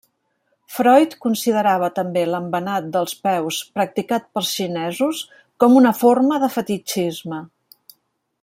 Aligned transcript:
Freud 0.75 1.11
considerava 1.25 1.89
també 1.99 2.23
l'embenat 2.29 2.87
dels 2.97 3.13
peus 3.27 3.61
practicat 3.77 4.27
pels 4.39 4.57
xinesos 4.57 5.23
com 5.65 5.81
una 5.83 5.97
forma 6.03 6.41
de 6.47 6.53
fetitxisme. 6.59 7.43